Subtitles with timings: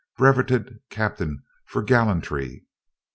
[0.17, 2.65] Brevetted captain for gallantry.